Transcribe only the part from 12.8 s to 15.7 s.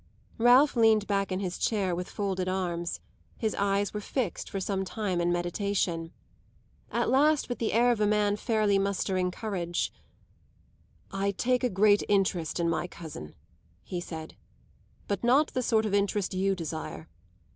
cousin," he said, "but not the